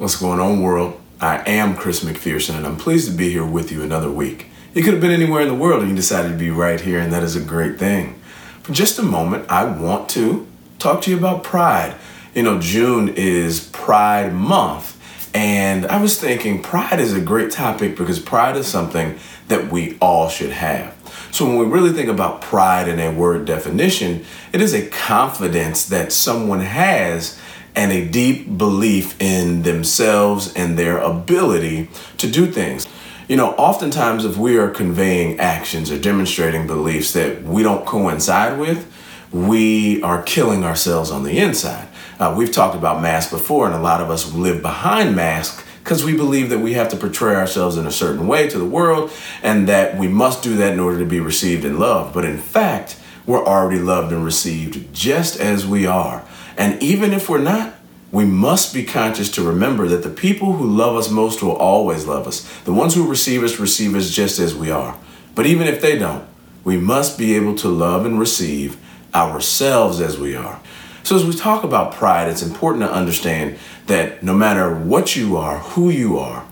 What's 0.00 0.16
going 0.16 0.40
on, 0.40 0.62
world? 0.62 0.98
I 1.20 1.46
am 1.46 1.76
Chris 1.76 2.02
McPherson, 2.02 2.56
and 2.56 2.66
I'm 2.66 2.78
pleased 2.78 3.10
to 3.10 3.14
be 3.14 3.28
here 3.28 3.44
with 3.44 3.70
you 3.70 3.82
another 3.82 4.10
week. 4.10 4.46
You 4.72 4.82
could 4.82 4.94
have 4.94 5.02
been 5.02 5.10
anywhere 5.10 5.42
in 5.42 5.48
the 5.48 5.54
world, 5.54 5.82
and 5.82 5.90
you 5.90 5.94
decided 5.94 6.30
to 6.30 6.38
be 6.38 6.48
right 6.48 6.80
here, 6.80 6.98
and 6.98 7.12
that 7.12 7.22
is 7.22 7.36
a 7.36 7.40
great 7.40 7.78
thing. 7.78 8.18
For 8.62 8.72
just 8.72 8.98
a 8.98 9.02
moment, 9.02 9.50
I 9.50 9.64
want 9.64 10.08
to 10.12 10.46
talk 10.78 11.02
to 11.02 11.10
you 11.10 11.18
about 11.18 11.44
pride. 11.44 11.96
You 12.34 12.44
know, 12.44 12.58
June 12.58 13.10
is 13.10 13.68
Pride 13.74 14.32
Month, 14.32 14.98
and 15.36 15.84
I 15.84 16.00
was 16.00 16.18
thinking 16.18 16.62
pride 16.62 16.98
is 16.98 17.12
a 17.12 17.20
great 17.20 17.50
topic 17.50 17.94
because 17.94 18.18
pride 18.18 18.56
is 18.56 18.66
something 18.66 19.18
that 19.48 19.70
we 19.70 19.98
all 20.00 20.30
should 20.30 20.52
have. 20.52 20.96
So, 21.30 21.44
when 21.44 21.58
we 21.58 21.66
really 21.66 21.92
think 21.92 22.08
about 22.08 22.40
pride 22.40 22.88
in 22.88 22.98
a 22.98 23.12
word 23.12 23.44
definition, 23.44 24.24
it 24.54 24.62
is 24.62 24.72
a 24.72 24.88
confidence 24.88 25.84
that 25.90 26.10
someone 26.10 26.60
has 26.60 27.38
and 27.80 27.92
a 27.92 28.06
deep 28.06 28.58
belief 28.58 29.18
in 29.22 29.62
themselves 29.62 30.52
and 30.52 30.78
their 30.78 30.98
ability 30.98 31.88
to 32.18 32.30
do 32.30 32.44
things. 32.46 32.86
You 33.26 33.36
know, 33.36 33.52
oftentimes, 33.52 34.26
if 34.26 34.36
we 34.36 34.58
are 34.58 34.68
conveying 34.68 35.40
actions 35.40 35.90
or 35.90 35.98
demonstrating 35.98 36.66
beliefs 36.66 37.14
that 37.14 37.42
we 37.42 37.62
don't 37.62 37.86
coincide 37.86 38.58
with, 38.58 38.86
we 39.32 40.02
are 40.02 40.22
killing 40.22 40.62
ourselves 40.62 41.10
on 41.10 41.22
the 41.22 41.38
inside. 41.38 41.88
Uh, 42.18 42.34
we've 42.36 42.52
talked 42.52 42.76
about 42.76 43.00
masks 43.00 43.32
before, 43.32 43.64
and 43.64 43.74
a 43.74 43.80
lot 43.80 44.02
of 44.02 44.10
us 44.10 44.30
live 44.34 44.60
behind 44.60 45.16
masks 45.16 45.64
because 45.82 46.04
we 46.04 46.14
believe 46.14 46.50
that 46.50 46.58
we 46.58 46.74
have 46.74 46.90
to 46.90 46.98
portray 46.98 47.34
ourselves 47.34 47.78
in 47.78 47.86
a 47.86 47.90
certain 47.90 48.26
way 48.26 48.46
to 48.46 48.58
the 48.58 48.66
world 48.66 49.10
and 49.42 49.66
that 49.70 49.96
we 49.96 50.06
must 50.06 50.42
do 50.42 50.54
that 50.56 50.74
in 50.74 50.80
order 50.80 50.98
to 50.98 51.06
be 51.06 51.18
received 51.18 51.64
and 51.64 51.78
loved. 51.78 52.12
But 52.12 52.26
in 52.26 52.36
fact, 52.36 52.98
we're 53.24 53.42
already 53.42 53.80
loved 53.80 54.12
and 54.12 54.22
received 54.22 54.92
just 54.92 55.40
as 55.40 55.66
we 55.66 55.86
are. 55.86 56.26
And 56.56 56.82
even 56.82 57.12
if 57.12 57.28
we're 57.28 57.38
not, 57.38 57.74
we 58.12 58.24
must 58.24 58.74
be 58.74 58.84
conscious 58.84 59.30
to 59.32 59.42
remember 59.42 59.86
that 59.88 60.02
the 60.02 60.10
people 60.10 60.54
who 60.54 60.66
love 60.66 60.96
us 60.96 61.10
most 61.10 61.42
will 61.42 61.56
always 61.56 62.06
love 62.06 62.26
us. 62.26 62.40
The 62.64 62.72
ones 62.72 62.94
who 62.94 63.08
receive 63.08 63.44
us 63.44 63.58
receive 63.58 63.94
us 63.94 64.10
just 64.10 64.38
as 64.38 64.54
we 64.54 64.70
are. 64.70 64.96
But 65.34 65.46
even 65.46 65.68
if 65.68 65.80
they 65.80 65.96
don't, 65.96 66.26
we 66.64 66.76
must 66.76 67.18
be 67.18 67.36
able 67.36 67.54
to 67.56 67.68
love 67.68 68.04
and 68.04 68.18
receive 68.18 68.76
ourselves 69.14 70.00
as 70.00 70.18
we 70.18 70.34
are. 70.34 70.60
So, 71.02 71.16
as 71.16 71.24
we 71.24 71.32
talk 71.32 71.64
about 71.64 71.94
pride, 71.94 72.28
it's 72.28 72.42
important 72.42 72.84
to 72.84 72.92
understand 72.92 73.58
that 73.86 74.22
no 74.22 74.34
matter 74.34 74.74
what 74.74 75.16
you 75.16 75.36
are, 75.36 75.58
who 75.58 75.88
you 75.88 76.18
are, 76.18 76.46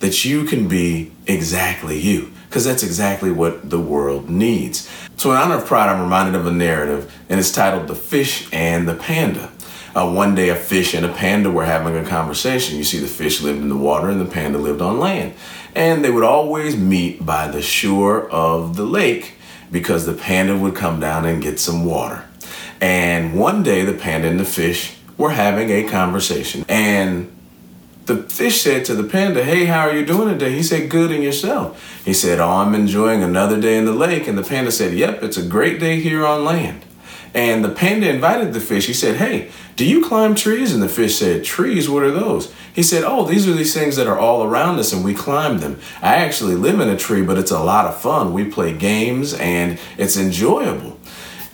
that 0.00 0.24
you 0.24 0.44
can 0.44 0.68
be 0.68 1.12
exactly 1.26 1.98
you, 1.98 2.32
because 2.52 2.66
that's 2.66 2.82
exactly 2.82 3.32
what 3.32 3.70
the 3.70 3.80
world 3.80 4.28
needs. 4.28 4.86
So, 5.16 5.30
in 5.30 5.38
honor 5.38 5.54
of 5.54 5.64
pride, 5.64 5.88
I'm 5.88 6.02
reminded 6.02 6.34
of 6.38 6.46
a 6.46 6.50
narrative, 6.50 7.10
and 7.30 7.40
it's 7.40 7.50
titled 7.50 7.88
The 7.88 7.94
Fish 7.94 8.46
and 8.52 8.86
the 8.86 8.94
Panda. 8.94 9.50
Uh, 9.96 10.12
one 10.12 10.34
day, 10.34 10.50
a 10.50 10.54
fish 10.54 10.92
and 10.92 11.06
a 11.06 11.12
panda 11.12 11.50
were 11.50 11.64
having 11.64 11.96
a 11.96 12.04
conversation. 12.04 12.76
You 12.76 12.84
see, 12.84 12.98
the 12.98 13.06
fish 13.06 13.40
lived 13.40 13.60
in 13.60 13.70
the 13.70 13.76
water 13.76 14.08
and 14.08 14.20
the 14.20 14.30
panda 14.30 14.58
lived 14.58 14.80
on 14.80 14.98
land. 14.98 15.34
And 15.74 16.02
they 16.02 16.10
would 16.10 16.24
always 16.24 16.76
meet 16.76 17.24
by 17.24 17.48
the 17.48 17.60
shore 17.60 18.28
of 18.30 18.76
the 18.76 18.84
lake 18.84 19.34
because 19.70 20.06
the 20.06 20.14
panda 20.14 20.56
would 20.56 20.74
come 20.74 20.98
down 20.98 21.26
and 21.26 21.42
get 21.42 21.60
some 21.60 21.84
water. 21.84 22.24
And 22.80 23.38
one 23.38 23.62
day, 23.62 23.84
the 23.84 23.92
panda 23.92 24.28
and 24.28 24.40
the 24.40 24.46
fish 24.46 24.96
were 25.18 25.30
having 25.30 25.68
a 25.68 25.86
conversation. 25.88 26.64
And 26.70 27.30
the 28.06 28.16
fish 28.24 28.60
said 28.60 28.84
to 28.86 28.94
the 28.94 29.04
panda, 29.04 29.44
Hey, 29.44 29.66
how 29.66 29.80
are 29.80 29.94
you 29.94 30.04
doing 30.04 30.28
today? 30.28 30.52
He 30.52 30.62
said, 30.62 30.90
Good 30.90 31.10
and 31.10 31.22
yourself. 31.22 32.02
He 32.04 32.12
said, 32.12 32.40
Oh, 32.40 32.48
I'm 32.48 32.74
enjoying 32.74 33.22
another 33.22 33.60
day 33.60 33.76
in 33.76 33.84
the 33.84 33.92
lake. 33.92 34.26
And 34.26 34.36
the 34.36 34.42
panda 34.42 34.72
said, 34.72 34.94
Yep, 34.94 35.22
it's 35.22 35.36
a 35.36 35.46
great 35.46 35.78
day 35.78 36.00
here 36.00 36.26
on 36.26 36.44
land. 36.44 36.84
And 37.34 37.64
the 37.64 37.70
panda 37.70 38.10
invited 38.10 38.52
the 38.52 38.60
fish. 38.60 38.86
He 38.86 38.92
said, 38.92 39.16
Hey, 39.16 39.50
do 39.76 39.86
you 39.86 40.04
climb 40.04 40.34
trees? 40.34 40.74
And 40.74 40.82
the 40.82 40.88
fish 40.88 41.16
said, 41.16 41.44
Trees, 41.44 41.88
what 41.88 42.02
are 42.02 42.10
those? 42.10 42.52
He 42.74 42.82
said, 42.82 43.04
Oh, 43.04 43.24
these 43.24 43.48
are 43.48 43.52
these 43.52 43.74
things 43.74 43.96
that 43.96 44.06
are 44.06 44.18
all 44.18 44.42
around 44.42 44.78
us 44.78 44.92
and 44.92 45.04
we 45.04 45.14
climb 45.14 45.58
them. 45.58 45.78
I 46.02 46.16
actually 46.16 46.56
live 46.56 46.80
in 46.80 46.88
a 46.88 46.96
tree, 46.96 47.22
but 47.22 47.38
it's 47.38 47.50
a 47.50 47.62
lot 47.62 47.86
of 47.86 48.00
fun. 48.00 48.32
We 48.32 48.44
play 48.44 48.76
games 48.76 49.32
and 49.34 49.78
it's 49.96 50.16
enjoyable. 50.16 50.98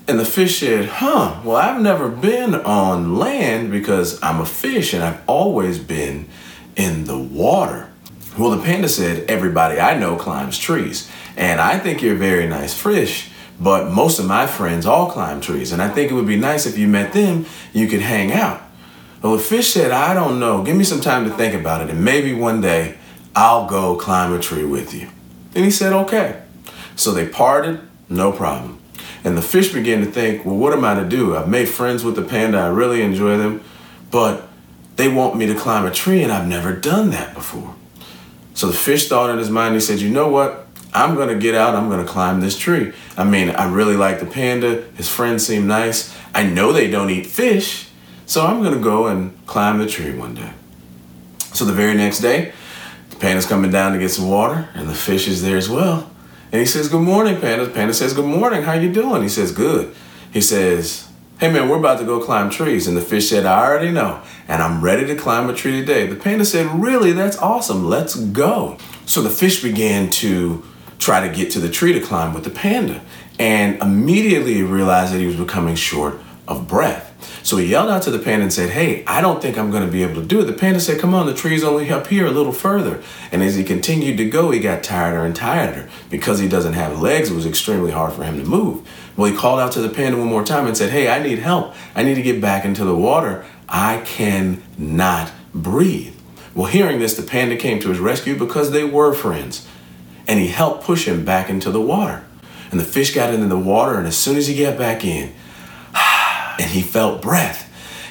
And 0.08 0.18
the 0.18 0.24
fish 0.24 0.60
said, 0.60 0.86
Huh, 0.86 1.38
well, 1.44 1.56
I've 1.56 1.82
never 1.82 2.08
been 2.08 2.54
on 2.54 3.16
land 3.16 3.70
because 3.70 4.20
I'm 4.22 4.40
a 4.40 4.46
fish 4.46 4.94
and 4.94 5.04
I've 5.04 5.20
always 5.28 5.78
been 5.78 6.26
in 6.76 7.04
the 7.04 7.18
water. 7.18 7.90
Well, 8.38 8.50
the 8.50 8.62
panda 8.62 8.88
said, 8.88 9.28
Everybody 9.28 9.78
I 9.78 9.98
know 9.98 10.16
climbs 10.16 10.58
trees. 10.58 11.10
And 11.36 11.60
I 11.60 11.78
think 11.78 12.00
you're 12.00 12.14
a 12.14 12.18
very 12.18 12.48
nice 12.48 12.72
fish. 12.72 13.30
But 13.60 13.92
most 13.92 14.18
of 14.18 14.24
my 14.24 14.46
friends 14.46 14.86
all 14.86 15.10
climb 15.10 15.40
trees, 15.40 15.72
and 15.72 15.82
I 15.82 15.88
think 15.88 16.10
it 16.10 16.14
would 16.14 16.28
be 16.28 16.36
nice 16.36 16.64
if 16.64 16.78
you 16.78 16.86
met 16.86 17.12
them, 17.12 17.44
you 17.72 17.88
could 17.88 18.00
hang 18.00 18.32
out. 18.32 18.62
Well, 19.20 19.36
the 19.36 19.42
fish 19.42 19.72
said, 19.72 19.90
I 19.90 20.14
don't 20.14 20.38
know. 20.38 20.62
Give 20.62 20.76
me 20.76 20.84
some 20.84 21.00
time 21.00 21.28
to 21.28 21.36
think 21.36 21.54
about 21.54 21.82
it, 21.82 21.90
and 21.90 22.04
maybe 22.04 22.32
one 22.32 22.60
day 22.60 22.98
I'll 23.34 23.68
go 23.68 23.96
climb 23.96 24.32
a 24.32 24.38
tree 24.38 24.64
with 24.64 24.94
you. 24.94 25.08
And 25.56 25.64
he 25.64 25.72
said, 25.72 25.92
okay. 25.92 26.40
So 26.94 27.10
they 27.10 27.28
parted, 27.28 27.80
no 28.08 28.30
problem. 28.30 28.77
And 29.28 29.36
the 29.36 29.42
fish 29.42 29.74
began 29.74 30.00
to 30.00 30.10
think, 30.10 30.46
well, 30.46 30.56
what 30.56 30.72
am 30.72 30.86
I 30.86 30.94
to 30.94 31.04
do? 31.06 31.36
I've 31.36 31.50
made 31.50 31.68
friends 31.68 32.02
with 32.02 32.16
the 32.16 32.22
panda, 32.22 32.56
I 32.56 32.68
really 32.68 33.02
enjoy 33.02 33.36
them, 33.36 33.62
but 34.10 34.48
they 34.96 35.06
want 35.06 35.36
me 35.36 35.44
to 35.44 35.54
climb 35.54 35.84
a 35.84 35.90
tree, 35.90 36.22
and 36.22 36.32
I've 36.32 36.48
never 36.48 36.72
done 36.72 37.10
that 37.10 37.34
before. 37.34 37.74
So 38.54 38.68
the 38.68 38.72
fish 38.72 39.06
thought 39.06 39.28
in 39.28 39.36
his 39.36 39.50
mind, 39.50 39.74
he 39.74 39.80
said, 39.80 39.98
you 39.98 40.08
know 40.08 40.28
what? 40.28 40.66
I'm 40.94 41.14
going 41.14 41.28
to 41.28 41.38
get 41.38 41.54
out. 41.54 41.74
I'm 41.74 41.90
going 41.90 42.04
to 42.04 42.10
climb 42.10 42.40
this 42.40 42.56
tree. 42.56 42.94
I 43.18 43.24
mean, 43.24 43.50
I 43.50 43.70
really 43.70 43.96
like 43.96 44.18
the 44.18 44.24
panda. 44.24 44.84
His 44.94 45.10
friends 45.10 45.46
seem 45.46 45.66
nice. 45.66 46.16
I 46.34 46.44
know 46.44 46.72
they 46.72 46.90
don't 46.90 47.10
eat 47.10 47.26
fish. 47.26 47.90
So 48.24 48.46
I'm 48.46 48.62
going 48.62 48.72
to 48.72 48.80
go 48.80 49.08
and 49.08 49.46
climb 49.46 49.76
the 49.76 49.86
tree 49.86 50.14
one 50.14 50.36
day. 50.36 50.52
So 51.52 51.66
the 51.66 51.74
very 51.74 51.94
next 51.94 52.20
day, 52.20 52.52
the 53.10 53.16
panda's 53.16 53.44
coming 53.44 53.70
down 53.70 53.92
to 53.92 53.98
get 53.98 54.08
some 54.08 54.30
water, 54.30 54.70
and 54.72 54.88
the 54.88 54.94
fish 54.94 55.28
is 55.28 55.42
there 55.42 55.58
as 55.58 55.68
well. 55.68 56.10
And 56.50 56.60
he 56.60 56.66
says, 56.66 56.88
Good 56.88 57.02
morning, 57.02 57.40
Panda. 57.40 57.68
Panda 57.68 57.92
says, 57.92 58.14
Good 58.14 58.24
morning. 58.24 58.62
How 58.62 58.72
you 58.72 58.92
doing? 58.92 59.22
He 59.22 59.28
says, 59.28 59.52
Good. 59.52 59.94
He 60.32 60.40
says, 60.40 61.08
Hey 61.38 61.52
man, 61.52 61.68
we're 61.68 61.78
about 61.78 61.98
to 62.00 62.04
go 62.04 62.20
climb 62.20 62.50
trees. 62.50 62.86
And 62.86 62.96
the 62.96 63.02
fish 63.02 63.28
said, 63.28 63.46
I 63.46 63.64
already 63.64 63.90
know. 63.90 64.22
And 64.48 64.62
I'm 64.62 64.82
ready 64.82 65.06
to 65.06 65.14
climb 65.14 65.48
a 65.50 65.54
tree 65.54 65.78
today. 65.80 66.06
The 66.06 66.16
panda 66.16 66.44
said, 66.44 66.66
Really? 66.66 67.12
That's 67.12 67.36
awesome. 67.38 67.86
Let's 67.86 68.16
go. 68.16 68.78
So 69.04 69.20
the 69.20 69.30
fish 69.30 69.62
began 69.62 70.10
to 70.10 70.64
try 70.98 71.26
to 71.26 71.34
get 71.34 71.50
to 71.52 71.60
the 71.60 71.68
tree 71.68 71.92
to 71.92 72.00
climb 72.00 72.32
with 72.32 72.44
the 72.44 72.50
panda. 72.50 73.02
And 73.38 73.80
immediately 73.80 74.62
realized 74.62 75.12
that 75.12 75.18
he 75.18 75.26
was 75.26 75.36
becoming 75.36 75.76
short 75.76 76.18
of 76.48 76.66
breath. 76.66 77.07
So 77.42 77.56
he 77.56 77.66
yelled 77.66 77.90
out 77.90 78.02
to 78.02 78.10
the 78.10 78.18
panda 78.18 78.44
and 78.44 78.52
said, 78.52 78.70
Hey, 78.70 79.04
I 79.06 79.20
don't 79.20 79.42
think 79.42 79.58
I'm 79.58 79.70
going 79.70 79.84
to 79.84 79.90
be 79.90 80.02
able 80.02 80.20
to 80.20 80.26
do 80.26 80.40
it. 80.40 80.44
The 80.44 80.52
panda 80.52 80.80
said, 80.80 81.00
Come 81.00 81.14
on, 81.14 81.26
the 81.26 81.34
tree's 81.34 81.64
only 81.64 81.90
up 81.90 82.06
here 82.08 82.26
a 82.26 82.30
little 82.30 82.52
further. 82.52 83.02
And 83.32 83.42
as 83.42 83.54
he 83.54 83.64
continued 83.64 84.16
to 84.18 84.28
go, 84.28 84.50
he 84.50 84.60
got 84.60 84.82
tireder 84.82 85.24
and 85.24 85.34
tireder. 85.34 85.88
Because 86.10 86.38
he 86.38 86.48
doesn't 86.48 86.74
have 86.74 87.00
legs, 87.00 87.30
it 87.30 87.34
was 87.34 87.46
extremely 87.46 87.90
hard 87.90 88.12
for 88.12 88.24
him 88.24 88.38
to 88.38 88.44
move. 88.44 88.86
Well, 89.16 89.30
he 89.30 89.36
called 89.36 89.60
out 89.60 89.72
to 89.72 89.80
the 89.80 89.88
panda 89.88 90.18
one 90.18 90.28
more 90.28 90.44
time 90.44 90.66
and 90.66 90.76
said, 90.76 90.90
Hey, 90.90 91.08
I 91.08 91.22
need 91.22 91.38
help. 91.38 91.74
I 91.94 92.02
need 92.02 92.14
to 92.14 92.22
get 92.22 92.40
back 92.40 92.64
into 92.64 92.84
the 92.84 92.96
water. 92.96 93.44
I 93.68 93.98
cannot 94.04 95.32
breathe. 95.54 96.14
Well, 96.54 96.66
hearing 96.66 96.98
this, 96.98 97.16
the 97.16 97.22
panda 97.22 97.56
came 97.56 97.80
to 97.80 97.88
his 97.88 97.98
rescue 97.98 98.38
because 98.38 98.70
they 98.70 98.84
were 98.84 99.12
friends 99.14 99.66
and 100.28 100.38
he 100.38 100.48
helped 100.48 100.84
push 100.84 101.08
him 101.08 101.24
back 101.24 101.48
into 101.48 101.70
the 101.70 101.80
water. 101.80 102.24
And 102.70 102.78
the 102.78 102.84
fish 102.84 103.14
got 103.14 103.32
into 103.32 103.46
the 103.46 103.58
water, 103.58 103.96
and 103.96 104.06
as 104.06 104.16
soon 104.16 104.36
as 104.36 104.46
he 104.46 104.62
got 104.62 104.76
back 104.76 105.02
in, 105.02 105.32
and 106.58 106.70
he 106.70 106.82
felt 106.82 107.22
breath. 107.22 107.64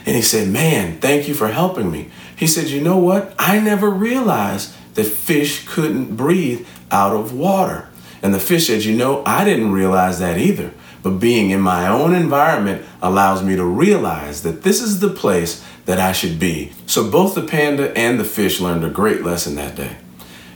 And 0.06 0.16
he 0.16 0.22
said, 0.22 0.48
Man, 0.48 1.00
thank 1.00 1.28
you 1.28 1.34
for 1.34 1.50
helping 1.50 1.92
me. 1.92 2.10
He 2.36 2.48
said, 2.48 2.68
You 2.68 2.82
know 2.82 2.98
what? 2.98 3.34
I 3.38 3.60
never 3.60 3.90
realized 3.90 4.74
that 4.96 5.06
fish 5.06 5.68
couldn't 5.68 6.16
breathe 6.16 6.68
out 6.92 7.16
of 7.16 7.34
water. 7.34 7.90
And 8.22 8.34
the 8.34 8.40
fish 8.40 8.68
said, 8.68 8.84
You 8.84 8.96
know, 8.96 9.24
I 9.26 9.44
didn't 9.44 9.72
realize 9.72 10.20
that 10.20 10.38
either. 10.38 10.74
But 11.04 11.20
being 11.20 11.52
in 11.52 11.62
my 11.62 11.88
own 11.88 12.16
environment 12.16 12.86
allows 13.02 13.44
me 13.44 13.56
to 13.56 13.64
realize 13.64 14.44
that 14.44 14.64
this 14.64 14.82
is 14.82 15.00
the 15.00 15.10
place 15.10 15.64
that 15.86 16.00
I 16.00 16.12
should 16.12 16.40
be. 16.40 16.74
So 16.86 17.10
both 17.10 17.36
the 17.36 17.44
panda 17.44 17.98
and 17.98 18.20
the 18.20 18.26
fish 18.26 18.60
learned 18.60 18.84
a 18.84 18.90
great 18.90 19.24
lesson 19.24 19.56
that 19.56 19.76
day. 19.76 19.98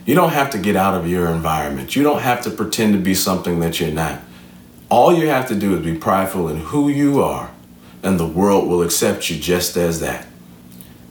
You 0.05 0.15
don't 0.15 0.31
have 0.31 0.49
to 0.51 0.57
get 0.57 0.75
out 0.75 0.95
of 0.95 1.07
your 1.07 1.27
environment. 1.27 1.95
You 1.95 2.03
don't 2.03 2.21
have 2.21 2.41
to 2.41 2.49
pretend 2.49 2.93
to 2.93 2.99
be 2.99 3.13
something 3.13 3.59
that 3.59 3.79
you're 3.79 3.91
not. 3.91 4.21
All 4.89 5.13
you 5.13 5.27
have 5.27 5.47
to 5.49 5.55
do 5.55 5.75
is 5.77 5.85
be 5.85 5.95
prideful 5.95 6.49
in 6.49 6.57
who 6.57 6.89
you 6.89 7.21
are, 7.21 7.51
and 8.03 8.19
the 8.19 8.27
world 8.27 8.67
will 8.67 8.81
accept 8.81 9.29
you 9.29 9.39
just 9.39 9.77
as 9.77 9.99
that. 9.99 10.27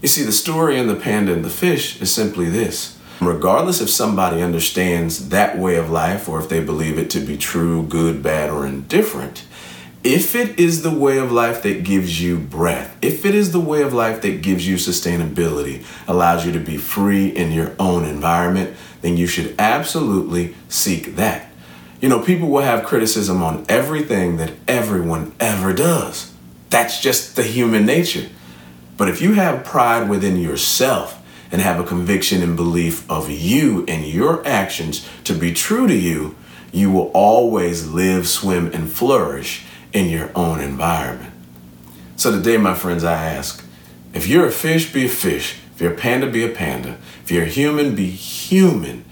You 0.02 0.08
see, 0.08 0.22
the 0.22 0.32
story 0.32 0.78
in 0.78 0.86
the 0.86 0.96
panda 0.96 1.32
and 1.32 1.44
the 1.44 1.50
fish 1.50 2.00
is 2.00 2.12
simply 2.12 2.48
this. 2.48 2.98
Regardless 3.20 3.82
if 3.82 3.90
somebody 3.90 4.40
understands 4.40 5.28
that 5.28 5.58
way 5.58 5.76
of 5.76 5.90
life 5.90 6.26
or 6.26 6.40
if 6.40 6.48
they 6.48 6.60
believe 6.60 6.98
it 6.98 7.10
to 7.10 7.20
be 7.20 7.36
true, 7.36 7.82
good, 7.82 8.22
bad, 8.22 8.48
or 8.48 8.66
indifferent, 8.66 9.44
if 10.02 10.34
it 10.34 10.58
is 10.58 10.82
the 10.82 10.90
way 10.90 11.18
of 11.18 11.30
life 11.30 11.62
that 11.62 11.84
gives 11.84 12.22
you 12.22 12.38
breath, 12.38 12.96
if 13.02 13.26
it 13.26 13.34
is 13.34 13.52
the 13.52 13.60
way 13.60 13.82
of 13.82 13.92
life 13.92 14.22
that 14.22 14.40
gives 14.40 14.66
you 14.66 14.76
sustainability, 14.76 15.84
allows 16.08 16.46
you 16.46 16.52
to 16.52 16.58
be 16.58 16.78
free 16.78 17.28
in 17.28 17.52
your 17.52 17.74
own 17.78 18.06
environment, 18.06 18.74
then 19.02 19.18
you 19.18 19.26
should 19.26 19.54
absolutely 19.58 20.54
seek 20.70 21.16
that. 21.16 21.50
You 22.00 22.08
know, 22.08 22.20
people 22.20 22.48
will 22.48 22.62
have 22.62 22.86
criticism 22.86 23.42
on 23.42 23.66
everything 23.68 24.38
that 24.38 24.52
everyone 24.66 25.34
ever 25.38 25.74
does. 25.74 26.29
That's 26.70 27.00
just 27.00 27.36
the 27.36 27.42
human 27.42 27.84
nature. 27.84 28.28
But 28.96 29.08
if 29.08 29.20
you 29.20 29.34
have 29.34 29.64
pride 29.64 30.08
within 30.08 30.36
yourself 30.36 31.20
and 31.50 31.60
have 31.60 31.80
a 31.80 31.84
conviction 31.84 32.42
and 32.42 32.56
belief 32.56 33.08
of 33.10 33.28
you 33.28 33.84
and 33.88 34.06
your 34.06 34.46
actions 34.46 35.06
to 35.24 35.34
be 35.34 35.52
true 35.52 35.86
to 35.86 35.96
you, 35.96 36.36
you 36.72 36.90
will 36.90 37.10
always 37.12 37.88
live, 37.88 38.28
swim, 38.28 38.72
and 38.72 38.90
flourish 38.90 39.64
in 39.92 40.08
your 40.08 40.30
own 40.36 40.60
environment. 40.60 41.32
So 42.16 42.30
today, 42.30 42.56
my 42.56 42.74
friends, 42.74 43.02
I 43.02 43.14
ask 43.14 43.64
if 44.12 44.28
you're 44.28 44.46
a 44.46 44.52
fish, 44.52 44.92
be 44.92 45.06
a 45.06 45.08
fish. 45.08 45.56
If 45.74 45.80
you're 45.80 45.94
a 45.94 45.96
panda, 45.96 46.30
be 46.30 46.44
a 46.44 46.48
panda. 46.48 46.98
If 47.24 47.30
you're 47.30 47.44
a 47.44 47.48
human, 47.48 47.94
be 47.94 48.10
human. 48.10 49.04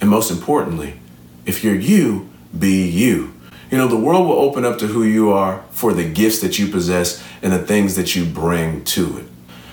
And 0.00 0.10
most 0.10 0.30
importantly, 0.30 1.00
if 1.46 1.62
you're 1.62 1.76
you, 1.76 2.28
be 2.58 2.86
you. 2.88 3.34
You 3.70 3.76
know, 3.76 3.86
the 3.86 3.96
world 3.96 4.26
will 4.26 4.38
open 4.38 4.64
up 4.64 4.78
to 4.78 4.86
who 4.86 5.02
you 5.02 5.30
are 5.30 5.62
for 5.70 5.92
the 5.92 6.08
gifts 6.08 6.40
that 6.40 6.58
you 6.58 6.68
possess 6.68 7.22
and 7.42 7.52
the 7.52 7.58
things 7.58 7.96
that 7.96 8.16
you 8.16 8.24
bring 8.24 8.82
to 8.84 9.18
it. 9.18 9.26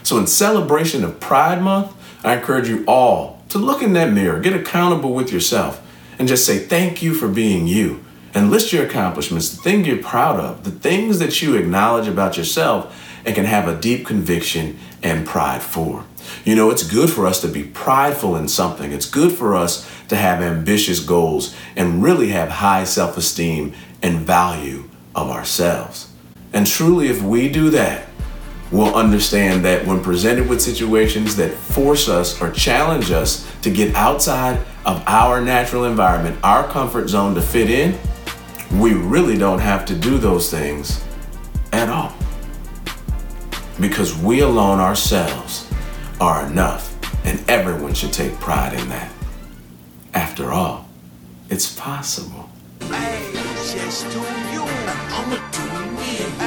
So, 0.03 0.17
in 0.17 0.27
celebration 0.27 1.03
of 1.03 1.19
Pride 1.19 1.61
Month, 1.61 1.93
I 2.23 2.35
encourage 2.35 2.67
you 2.67 2.83
all 2.87 3.43
to 3.49 3.57
look 3.57 3.81
in 3.81 3.93
that 3.93 4.11
mirror, 4.11 4.39
get 4.39 4.53
accountable 4.53 5.13
with 5.13 5.31
yourself, 5.31 5.81
and 6.19 6.27
just 6.27 6.45
say 6.45 6.59
thank 6.59 7.01
you 7.01 7.13
for 7.13 7.27
being 7.27 7.67
you. 7.67 8.03
And 8.33 8.51
list 8.51 8.73
your 8.73 8.85
accomplishments, 8.85 9.49
the 9.49 9.61
thing 9.61 9.85
you're 9.85 10.03
proud 10.03 10.41
of, 10.41 10.65
the 10.65 10.71
things 10.71 11.19
that 11.19 11.41
you 11.41 11.55
acknowledge 11.55 12.05
about 12.05 12.37
yourself 12.37 12.93
and 13.23 13.33
can 13.33 13.45
have 13.45 13.65
a 13.65 13.79
deep 13.79 14.05
conviction 14.05 14.77
and 15.01 15.25
pride 15.25 15.61
for. 15.61 16.03
You 16.43 16.55
know, 16.55 16.69
it's 16.69 16.83
good 16.83 17.09
for 17.09 17.25
us 17.27 17.39
to 17.41 17.47
be 17.47 17.63
prideful 17.63 18.35
in 18.35 18.49
something. 18.49 18.91
It's 18.91 19.09
good 19.09 19.31
for 19.31 19.55
us 19.55 19.89
to 20.09 20.15
have 20.15 20.41
ambitious 20.41 20.99
goals 20.99 21.55
and 21.75 22.03
really 22.03 22.29
have 22.29 22.49
high 22.49 22.83
self 22.83 23.17
esteem 23.17 23.73
and 24.01 24.19
value 24.19 24.83
of 25.15 25.29
ourselves. 25.29 26.11
And 26.53 26.65
truly, 26.65 27.07
if 27.07 27.21
we 27.21 27.49
do 27.49 27.69
that, 27.71 28.07
we'll 28.71 28.95
understand 28.95 29.63
that 29.65 29.85
when 29.85 30.01
presented 30.01 30.47
with 30.47 30.61
situations 30.61 31.35
that 31.35 31.51
force 31.51 32.07
us 32.07 32.41
or 32.41 32.51
challenge 32.51 33.11
us 33.11 33.49
to 33.61 33.69
get 33.69 33.93
outside 33.95 34.57
of 34.85 35.03
our 35.07 35.41
natural 35.41 35.85
environment, 35.85 36.37
our 36.43 36.67
comfort 36.67 37.07
zone 37.07 37.35
to 37.35 37.41
fit 37.41 37.69
in, 37.69 37.97
we 38.79 38.93
really 38.93 39.37
don't 39.37 39.59
have 39.59 39.85
to 39.85 39.95
do 39.95 40.17
those 40.17 40.49
things 40.49 41.03
at 41.71 41.89
all. 41.89 42.13
Because 43.79 44.17
we 44.17 44.41
alone 44.41 44.79
ourselves 44.79 45.69
are 46.21 46.45
enough, 46.47 46.93
and 47.25 47.43
everyone 47.49 47.93
should 47.93 48.13
take 48.13 48.33
pride 48.39 48.73
in 48.73 48.87
that. 48.89 49.11
After 50.35 50.51
all, 50.51 50.85
it's 51.49 51.73
possible. 51.79 52.49
Hey, 52.81 53.31
just 53.71 54.11
do 54.11 54.19
you. 54.51 54.63
I'ma. 55.15 56.44